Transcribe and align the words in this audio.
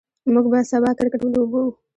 موږ 0.33 0.45
به 0.51 0.59
سبا 0.71 0.89
کرکټ 0.97 1.21
ولوبو. 1.23 1.63